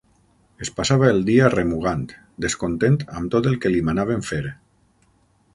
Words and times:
Es 0.65 0.71
passava 0.79 1.09
el 1.15 1.19
dia 1.27 1.49
remugant, 1.55 2.01
descontent 2.47 2.99
amb 3.21 3.33
tot 3.37 3.51
el 3.51 3.63
que 3.67 3.75
li 3.77 3.85
manaven 3.91 4.29
fer. 4.31 4.45